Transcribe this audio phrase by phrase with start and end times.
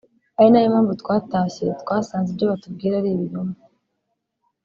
[0.37, 3.55] ari na yo mpamvu twatashye twasanze ibyo batubwira ari ibinyoma